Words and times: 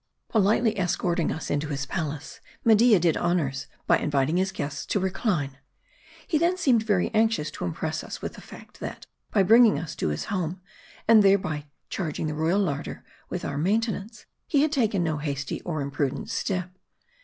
Politely 0.29 0.79
escorting 0.79 1.31
us 1.31 1.51
into 1.51 1.67
his 1.67 1.85
palace, 1.85 2.39
Media 2.65 2.99
did 2.99 3.13
the 3.13 3.19
honors 3.19 3.67
by 3.85 3.99
inviting 3.99 4.37
his 4.37 4.51
guests 4.51 4.83
to 4.87 4.99
recline. 4.99 5.59
He 6.25 6.39
then 6.39 6.57
seemed 6.57 6.81
very 6.81 7.11
anx 7.13 7.37
ious 7.37 7.51
to 7.51 7.65
impress 7.65 8.03
us 8.03 8.19
with 8.19 8.33
the 8.33 8.41
fact, 8.41 8.79
that, 8.79 9.05
by 9.29 9.43
bringing 9.43 9.77
us 9.77 9.95
to 9.97 10.07
his 10.09 10.25
home, 10.25 10.59
and 11.07 11.21
thereby 11.21 11.67
charging 11.91 12.25
the 12.25 12.33
royal 12.33 12.59
larder 12.61 13.03
with 13.29 13.45
our 13.45 13.59
main 13.59 13.79
tenance, 13.81 14.25
he 14.47 14.63
had 14.63 14.71
taken 14.71 15.03
no 15.03 15.17
hasty 15.19 15.61
or 15.61 15.81
imprudent 15.83 16.31
step. 16.31 16.71